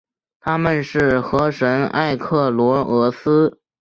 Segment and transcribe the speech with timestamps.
[0.39, 3.61] 她们是河神埃克罗厄斯。